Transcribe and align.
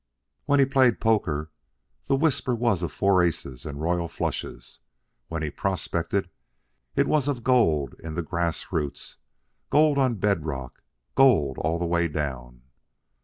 When 0.45 0.59
he 0.59 0.65
played 0.65 0.99
poker, 0.99 1.51
the 2.05 2.15
whisper 2.15 2.55
was 2.55 2.81
of 2.81 2.91
four 2.91 3.21
aces 3.21 3.67
and 3.67 3.79
royal 3.79 4.07
flushes. 4.07 4.79
When 5.27 5.43
he 5.43 5.51
prospected, 5.51 6.31
it 6.95 7.05
was 7.07 7.27
of 7.27 7.43
gold 7.43 7.93
in 7.99 8.15
the 8.15 8.23
grass 8.23 8.71
roots, 8.71 9.17
gold 9.69 9.99
on 9.99 10.15
bed 10.15 10.43
rock, 10.43 10.79
and 11.05 11.15
gold 11.17 11.59
all 11.59 11.77
the 11.77 11.85
way 11.85 12.07
down. 12.07 12.63